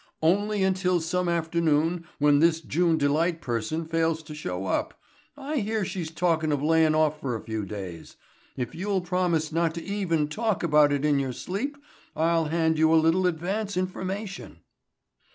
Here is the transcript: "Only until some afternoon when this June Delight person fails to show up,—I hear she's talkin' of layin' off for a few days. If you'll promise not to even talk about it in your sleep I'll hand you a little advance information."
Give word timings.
"Only 0.23 0.63
until 0.63 0.99
some 0.99 1.29
afternoon 1.29 2.05
when 2.17 2.39
this 2.39 2.59
June 2.59 2.97
Delight 2.97 3.39
person 3.39 3.85
fails 3.85 4.23
to 4.23 4.33
show 4.33 4.65
up,—I 4.65 5.57
hear 5.57 5.85
she's 5.85 6.09
talkin' 6.09 6.51
of 6.51 6.63
layin' 6.63 6.95
off 6.95 7.21
for 7.21 7.35
a 7.35 7.39
few 7.43 7.67
days. 7.67 8.15
If 8.57 8.73
you'll 8.73 9.01
promise 9.01 9.51
not 9.51 9.75
to 9.75 9.83
even 9.83 10.27
talk 10.27 10.63
about 10.63 10.91
it 10.91 11.05
in 11.05 11.19
your 11.19 11.33
sleep 11.33 11.77
I'll 12.15 12.45
hand 12.45 12.79
you 12.79 12.91
a 12.91 12.95
little 12.95 13.27
advance 13.27 13.77
information." 13.77 14.61